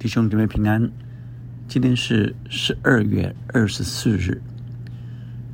[0.00, 0.90] 弟兄姊妹平安，
[1.68, 4.40] 今天是十二月二十四日。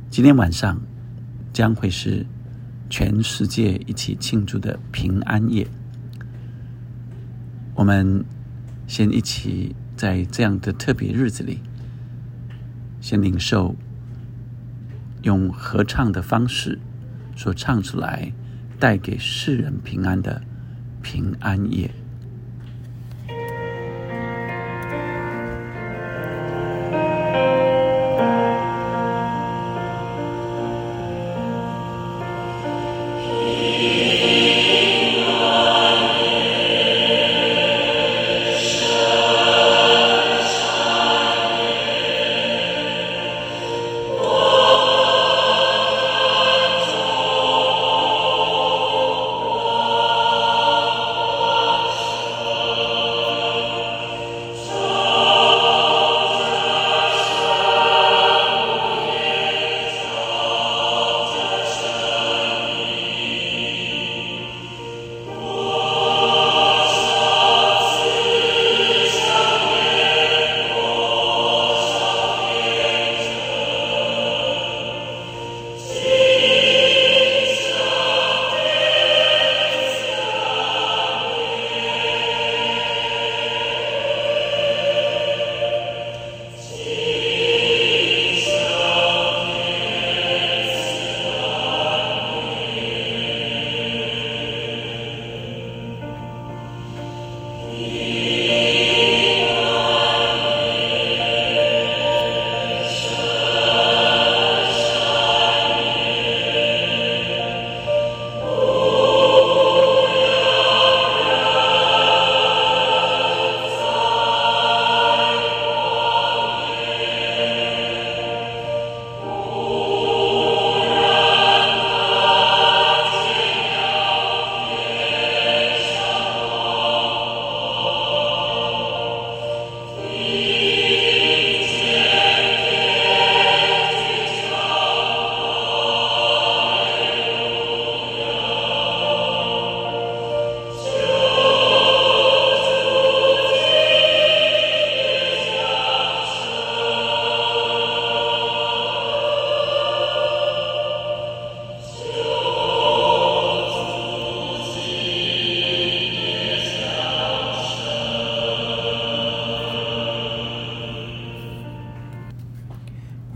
[0.09, 0.81] 今天晚上
[1.53, 2.25] 将会是
[2.89, 5.67] 全世界一起庆祝的平安夜。
[7.75, 8.25] 我们
[8.87, 11.59] 先一起在这样的特别日子里，
[13.01, 13.75] 先领受
[15.23, 16.79] 用合唱的方式
[17.35, 18.33] 所唱出来，
[18.79, 20.41] 带给世人平安的
[21.03, 21.91] 平安夜。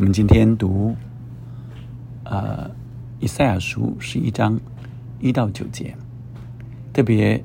[0.01, 0.97] 我们今天读，
[2.25, 2.71] 呃，
[3.19, 4.59] 以赛亚书十一章
[5.21, 5.95] 一到九节，
[6.91, 7.45] 特别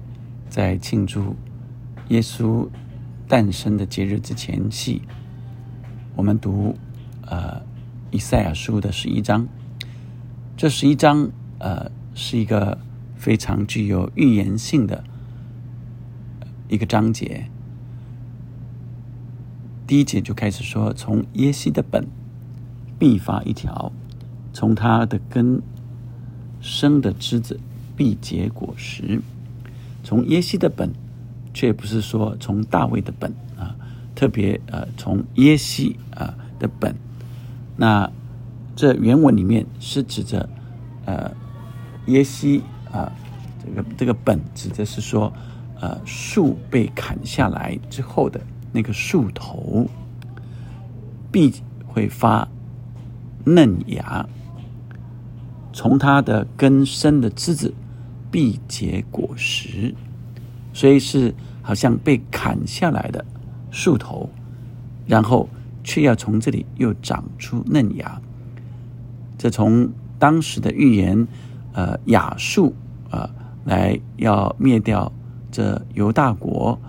[0.50, 1.36] 在庆祝
[2.08, 2.66] 耶稣
[3.28, 5.02] 诞生的节日之前夕，
[6.16, 6.78] 我们读
[7.26, 7.62] 呃
[8.10, 9.46] 以赛亚书的十一章。
[10.56, 11.30] 这十一章
[11.60, 12.78] 呃是一个
[13.18, 15.04] 非常具有预言性的
[16.70, 17.48] 一个章节。
[19.86, 22.08] 第一节就开始说，从耶西的本。
[22.98, 23.92] 必发一条，
[24.54, 25.62] 从它的根
[26.62, 27.60] 生的枝子
[27.96, 29.22] 必结果实。
[30.04, 30.92] 从耶西的本，
[31.54, 33.76] 却不是说从大卫的本啊，
[34.16, 36.96] 特别呃从耶西啊的本。
[37.76, 38.10] 那
[38.76, 40.48] 这原文里面是指着
[41.06, 41.32] 呃
[42.08, 43.12] 耶西啊
[43.64, 45.32] 这个这个本，指的是说
[45.82, 48.40] 呃树被砍下来之后的
[48.72, 49.86] 那个树头
[51.32, 51.54] 必
[51.86, 52.48] 会发。
[53.46, 54.28] 嫩芽，
[55.72, 57.74] 从它的根生的枝子
[58.32, 59.94] 必结果实，
[60.74, 63.24] 所以是好像被砍下来的
[63.70, 64.30] 树头，
[65.06, 65.48] 然后
[65.84, 68.20] 却要从这里又长出嫩芽。
[69.38, 71.28] 这从当时的预言，
[71.74, 72.74] 呃，亚述
[73.10, 73.30] 啊，
[73.64, 75.12] 来要灭掉
[75.52, 76.80] 这犹大国，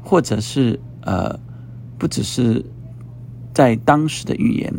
[0.00, 1.38] 或者是呃，
[1.98, 2.64] 不只是
[3.52, 4.72] 在当时的预言。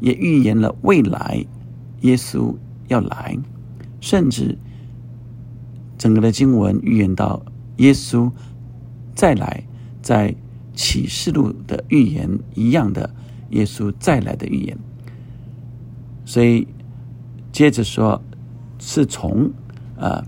[0.00, 1.44] 也预言了未来
[2.00, 2.56] 耶稣
[2.88, 3.38] 要来，
[4.00, 4.56] 甚至
[5.98, 7.42] 整个的经文预言到
[7.76, 8.30] 耶稣
[9.14, 9.62] 再来，
[10.00, 10.34] 在
[10.74, 13.14] 启示录的预言一样的
[13.50, 14.78] 耶稣再来的预言。
[16.24, 16.66] 所以
[17.52, 18.22] 接着说，
[18.78, 19.50] 是从
[19.96, 20.24] 呃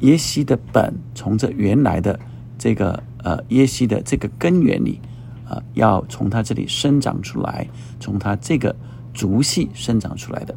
[0.00, 2.18] 耶西的本，从这原来的
[2.56, 5.00] 这个呃耶西的这个根源里，
[5.48, 7.68] 呃，要从他这里生长出来，
[7.98, 8.76] 从他这个。
[9.16, 10.54] 竹系生长出来的，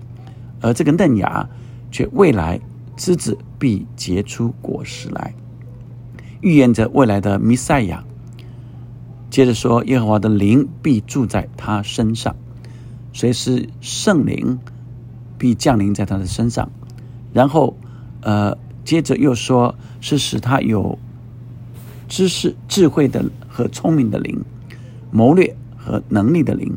[0.60, 1.48] 而这个嫩芽
[1.90, 2.60] 却未来
[2.98, 5.34] 枝子必结出果实来，
[6.42, 8.04] 预言着未来的弥赛亚。
[9.30, 12.36] 接着说，耶和华的灵必住在他身上，
[13.14, 14.60] 随时圣灵
[15.38, 16.70] 必降临在他的身上。
[17.32, 17.78] 然后，
[18.22, 21.00] 呃，接着又说是使他有
[22.10, 24.44] 知识、智慧的和聪明的灵，
[25.12, 26.76] 谋略和能力的灵，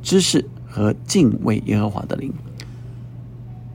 [0.00, 2.32] 知识和敬畏耶和华的灵。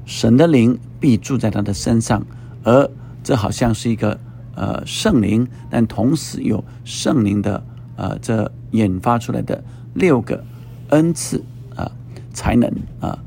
[0.05, 2.25] 神的灵必住在他的身上，
[2.63, 2.89] 而
[3.23, 4.19] 这好像是一个
[4.55, 7.63] 呃圣灵，但同时有圣灵的
[7.95, 9.63] 呃这引发出来的
[9.93, 10.43] 六个
[10.89, 11.43] 恩赐
[11.75, 11.91] 啊
[12.33, 12.69] 才能
[12.99, 13.17] 啊，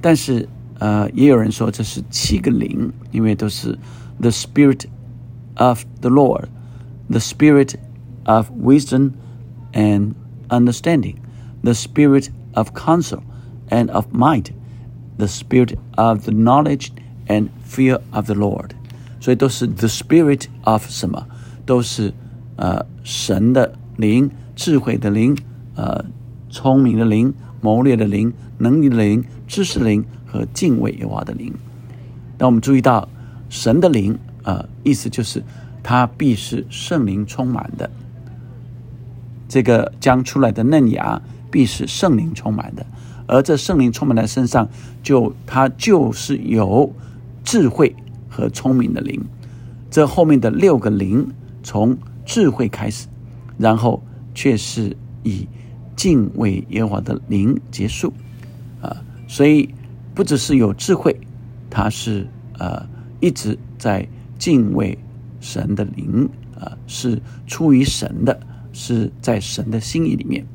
[0.00, 0.48] 但是
[0.78, 3.78] 呃也有人说这是七个灵，因为都是
[4.20, 4.84] the spirit
[5.56, 7.74] of the Lord，the spirit
[8.24, 9.12] of wisdom
[9.72, 10.12] and
[10.48, 13.22] understanding，the spirit of counsel
[13.70, 14.50] and of might。
[15.16, 16.90] The spirit of the knowledge
[17.26, 18.70] and fear of the Lord，
[19.20, 21.26] 所以都是 the spirit of 什么？
[21.66, 22.14] 都是
[22.54, 25.36] 呃神的灵、智慧的灵、
[25.74, 26.04] 呃
[26.50, 31.52] 聪明的灵、谋略的灵、能力的灵、知识灵和敬畏耶和华的灵。
[32.38, 33.08] 那我们注意到
[33.48, 35.42] 神的灵，呃，意思就是
[35.82, 37.90] 他必是圣灵充满的。
[39.48, 42.84] 这个将出来的嫩芽必是圣灵充满的。
[43.26, 44.68] 而这圣灵充满在身上，
[45.02, 46.90] 就他就是有
[47.44, 47.94] 智慧
[48.28, 49.22] 和聪明的灵。
[49.90, 51.30] 这后面的六个灵
[51.62, 53.06] 从智慧开始，
[53.58, 54.02] 然后
[54.34, 55.46] 却是以
[55.94, 58.12] 敬畏耶和华的灵结束。
[58.80, 58.96] 啊，
[59.26, 59.68] 所以
[60.14, 61.14] 不只是有智慧，
[61.68, 62.26] 他是
[62.58, 62.86] 呃
[63.20, 64.08] 一直在
[64.38, 64.96] 敬畏
[65.40, 66.28] 神的灵
[66.58, 68.40] 啊，是出于神的，
[68.72, 70.46] 是在神的心意里面。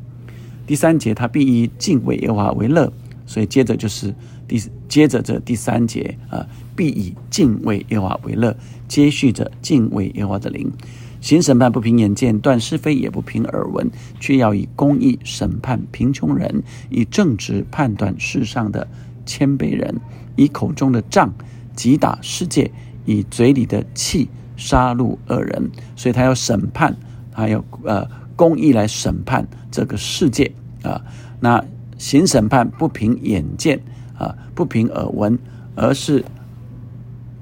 [0.66, 2.92] 第三节，他必以敬畏耶和华为乐，
[3.26, 4.14] 所以接着就是
[4.48, 8.56] 第接着这第三节啊，必以敬畏耶和华为乐，
[8.88, 10.72] 接续着敬畏耶和华的灵，
[11.20, 18.88] 行审判不凭眼见，断是非也不凭耳闻，却要以公义审判贫穷人，以正直判断世上的
[19.26, 20.00] 谦卑人，
[20.38, 21.34] 以口中的杖
[21.76, 22.72] 击打世界，
[23.06, 26.96] 以嘴里的气杀戮恶人，所以他要审判，
[27.34, 28.08] 他要呃。
[28.36, 30.52] 公义来审判这个世界
[30.82, 31.02] 啊，
[31.40, 31.64] 那
[31.98, 33.80] 行审判不凭眼见
[34.18, 35.38] 啊，不凭耳闻，
[35.76, 36.24] 而是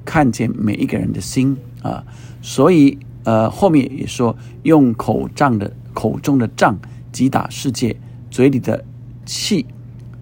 [0.04, 2.04] 看见每一个人的心啊。
[2.42, 6.78] 所以呃，后面也说用口杖的口中的杖
[7.12, 7.96] 击打世界，
[8.30, 8.84] 嘴里的
[9.26, 9.66] 气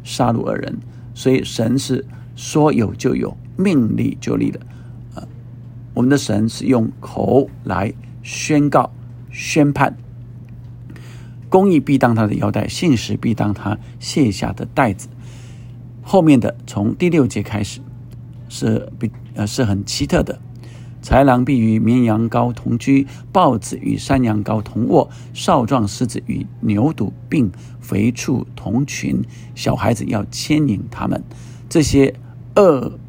[0.03, 0.77] 杀戮恶人。
[1.13, 2.05] 所以神是
[2.35, 4.59] 说有就有，命立就立的
[5.15, 5.27] 啊。
[5.93, 8.91] 我们的神是用口来宣告、
[9.31, 9.97] 宣判。
[11.49, 15.09] 公义必当他的腰带，信实必当他卸下的带子。
[16.01, 17.81] 后面的从第六节开始
[18.47, 20.39] 是比呃是很奇特的。
[21.01, 27.49] 豺狼必与绵羊羔同居，豹子与山羊羔同卧，少壮狮子与牛犊并
[27.79, 29.23] 肥畜同群。
[29.55, 31.23] 小孩子要牵引他们。
[31.69, 32.13] 这些
[32.57, 32.99] 恶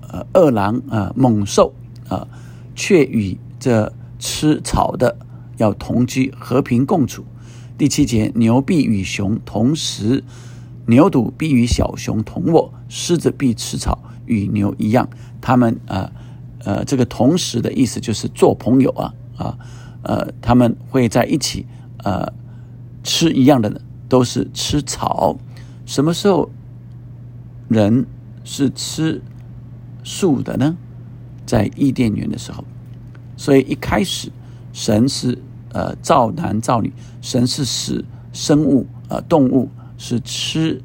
[0.00, 1.74] 呃恶狼啊猛兽
[2.08, 2.26] 啊，
[2.74, 5.18] 却与这吃草的
[5.58, 7.22] 要同居，和平共处。
[7.76, 10.22] 第七节，牛必与熊同食，
[10.86, 15.08] 牛犊必与小熊同卧，狮子必吃草，与牛一样。
[15.40, 16.12] 他们啊，
[16.60, 19.58] 呃，这个同时的意思就是做朋友啊啊，
[20.02, 21.66] 呃，他们会在一起，
[22.04, 22.32] 呃，
[23.02, 25.36] 吃一样的，都是吃草。
[25.84, 26.48] 什么时候
[27.68, 28.06] 人
[28.44, 29.20] 是吃
[30.04, 30.76] 素的呢？
[31.44, 32.64] 在伊甸园的时候。
[33.36, 34.30] 所以一开始，
[34.72, 35.36] 神是。
[35.74, 40.80] 呃，造男造女，神是使生物呃动物是吃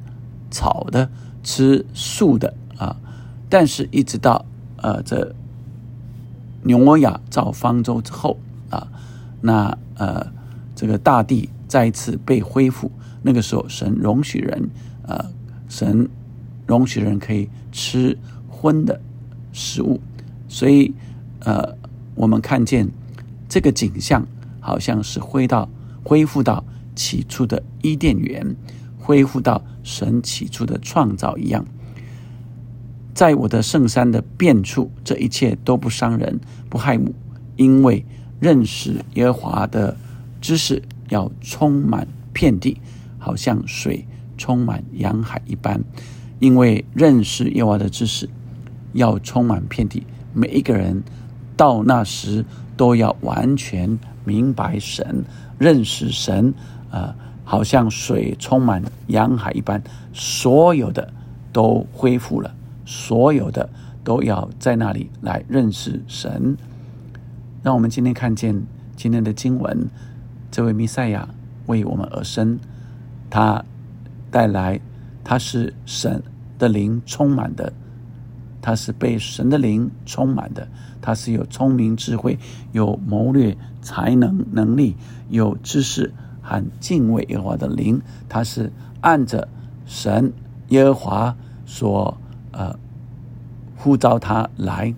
[0.49, 1.07] 草的，
[1.43, 2.97] 吃素的啊。
[3.47, 4.43] 但是，一直到
[4.77, 5.35] 呃这
[6.63, 8.39] 挪亚造方舟之后
[8.71, 8.87] 啊，
[9.41, 10.25] 那呃
[10.75, 12.91] 这个大地再一次被恢复，
[13.21, 14.69] 那个时候神容许人
[15.03, 15.23] 呃
[15.67, 16.09] 神
[16.65, 18.17] 容许人可以吃
[18.49, 18.99] 荤的
[19.53, 20.01] 食物，
[20.47, 20.95] 所以
[21.41, 21.77] 呃
[22.15, 22.89] 我们看见
[23.47, 24.25] 这个景象。
[24.59, 25.69] 好像是回到
[26.03, 26.63] 恢复到
[26.95, 28.55] 起初的伊甸园，
[28.97, 31.65] 恢复到神起初的创造一样。
[33.13, 36.39] 在我的圣山的变处，这一切都不伤人，
[36.69, 37.13] 不害母，
[37.57, 38.05] 因为
[38.39, 39.97] 认识耶和华的
[40.39, 42.79] 知识要充满遍地，
[43.17, 44.05] 好像水
[44.37, 45.83] 充满洋海一般。
[46.39, 48.29] 因为认识耶和华的知识
[48.93, 51.03] 要充满遍地，每一个人
[51.57, 52.45] 到那时
[52.77, 53.99] 都要完全。
[54.23, 55.23] 明白神，
[55.57, 56.53] 认识神，
[56.91, 59.81] 啊，好像水充满洋海一般，
[60.13, 61.11] 所有的
[61.51, 62.53] 都恢复了，
[62.85, 63.69] 所有的
[64.03, 66.55] 都要在那里来认识神。
[67.61, 68.61] 让我们今天看见
[68.95, 69.87] 今天的经文，
[70.51, 71.27] 这位弥赛亚
[71.65, 72.59] 为我们而生，
[73.29, 73.63] 他
[74.31, 74.79] 带来，
[75.23, 76.21] 他是神
[76.57, 77.73] 的灵充满的，
[78.61, 80.67] 他是被神的灵充满的，
[81.01, 82.37] 他是有聪明智慧、
[82.71, 84.95] 有谋略、才能、能力、
[85.29, 89.47] 有知识和敬畏耶和华的灵，他是按着
[89.85, 90.33] 神
[90.69, 91.35] 耶和华
[91.65, 92.17] 所
[92.51, 92.77] 呃
[93.75, 94.93] 呼召他来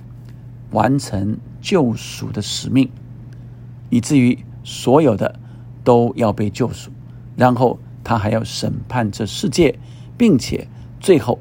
[0.71, 2.89] 完成救赎的使命，
[3.89, 5.39] 以至于所有的。
[5.83, 6.91] 都要被救赎，
[7.35, 9.79] 然后他还要审判这世界，
[10.15, 10.67] 并且
[10.99, 11.39] 最后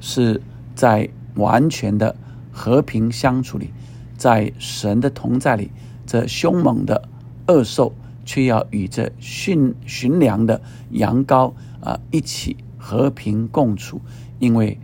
[0.00, 0.40] 是
[0.74, 1.06] 在
[1.40, 2.14] 完全的
[2.52, 3.70] 和平相处里，
[4.16, 5.70] 在神的同在里，
[6.06, 7.08] 这凶猛的
[7.48, 7.92] 恶兽
[8.24, 14.00] 却要与这驯驯良的羊羔啊一起和平共处，
[14.38, 14.78] 因为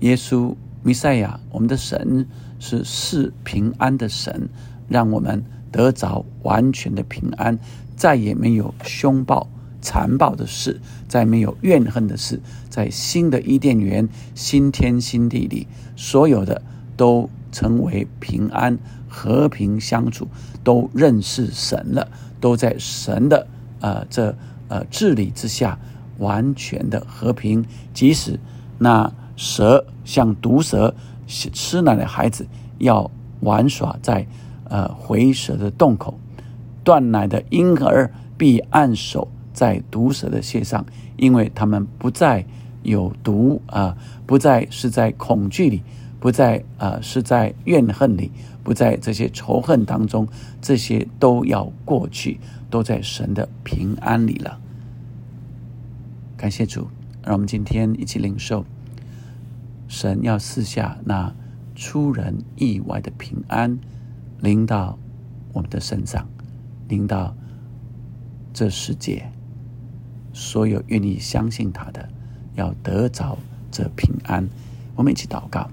[0.00, 2.26] 耶稣弥赛亚，我们的神
[2.58, 4.48] 是是平安的神，
[4.88, 7.58] 让我们得着完全的平安。
[7.96, 9.48] 再也没有凶暴、
[9.84, 16.62] 残暴的事，再没有怨恨的事，在新的伊甸园、新天新地里，所有的
[16.96, 20.26] 都成为平安、和平相处，
[20.64, 22.08] 都认识神了，
[22.40, 23.46] 都在神的
[23.80, 24.34] 呃这
[24.68, 25.78] 呃治理之下，
[26.16, 27.62] 完全的和平。
[27.92, 28.40] 即使
[28.78, 30.94] 那蛇像毒蛇
[31.26, 32.46] 吃奶的孩子，
[32.78, 33.10] 要
[33.40, 34.26] 玩耍在
[34.64, 36.18] 呃回蛇的洞口。
[36.82, 40.84] 断奶的婴儿必按手在毒蛇的血上，
[41.16, 42.44] 因为他们不再
[42.82, 43.96] 有毒啊，
[44.26, 45.82] 不再是在恐惧里，
[46.20, 48.30] 不再啊是在怨恨里，
[48.62, 50.28] 不在这些仇恨当中，
[50.60, 54.60] 这些都要过去，都在神的平安里了。
[56.36, 56.88] 感谢主，
[57.22, 58.66] 让我们今天一起领受
[59.88, 61.32] 神要赐下那
[61.74, 63.78] 出人意外的平安，
[64.40, 64.98] 临到
[65.52, 66.28] 我们的身上。
[66.86, 67.34] 领到
[68.52, 69.32] 这世界，
[70.34, 72.06] 所有愿意相信他的，
[72.56, 73.38] 要得着
[73.70, 74.46] 这平安。
[74.96, 75.70] 我们一起祷告：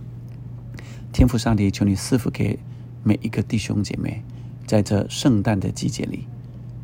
[1.12, 2.58] 天父上帝，求你赐福给
[3.04, 4.24] 每一个弟兄姐妹，
[4.68, 6.28] 在这圣诞的季节里，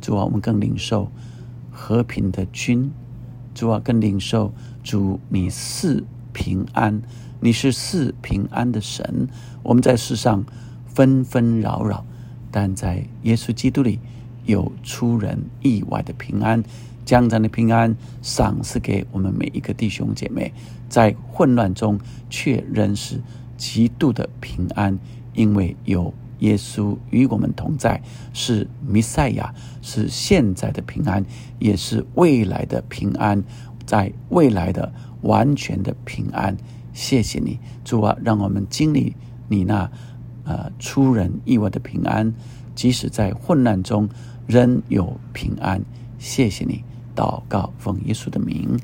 [0.00, 1.10] 主啊，我们更领受
[1.70, 2.90] 和平的君，
[3.54, 7.00] 主啊，更领受主你是平安，
[7.40, 9.28] 你是赐平安的神。
[9.62, 10.44] 我们在世上
[10.84, 12.04] 纷纷扰扰，
[12.50, 14.00] 但在耶稣基督里。
[14.46, 16.64] 有出人意外的平安，
[17.08, 20.52] 将这样的平安赏赐给我们每一个弟兄姐妹，
[20.90, 21.98] 在混乱中
[22.28, 23.18] 却仍是
[23.56, 24.98] 极度的平安，
[25.32, 28.02] 因为有耶稣与我们同在，
[28.34, 31.24] 是弥赛亚，是现在的平安，
[31.58, 33.42] 也是未来的平安，
[33.86, 36.54] 在未来的完全的平安。
[36.92, 39.16] 谢谢你，主啊，让我们经历
[39.48, 39.90] 你那
[40.44, 42.34] 呃出人意外的平安，
[42.74, 44.06] 即使在混乱中。
[44.46, 45.82] 仍有平安，
[46.18, 46.82] 谢谢你，
[47.18, 48.78] 祷告奉耶稣的名，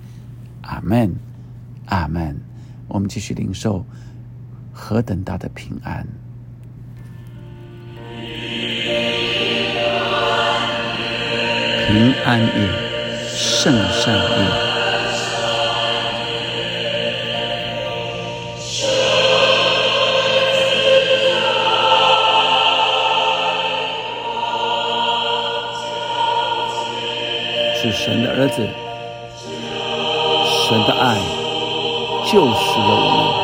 [0.62, 1.14] 阿门，
[1.86, 2.36] 阿门。
[2.88, 3.86] 我们继续领受
[4.72, 6.04] 何等大的平安，
[11.86, 12.68] 平安夜，
[13.28, 14.73] 圣善夜。
[27.84, 28.66] 是神的儿子，
[30.66, 31.18] 神的爱
[32.24, 33.43] 救赎了我们。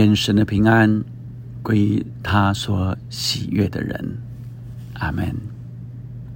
[0.00, 1.04] 愿神的平安
[1.62, 4.16] 归他所喜悦的人。
[4.94, 5.49] 阿门。